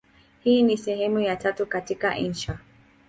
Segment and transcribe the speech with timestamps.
[0.43, 2.59] Hii ni sehemu ya tatu katika insha.